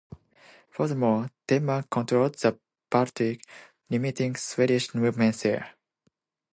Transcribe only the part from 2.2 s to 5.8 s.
the Baltic, limiting Swedish movement there.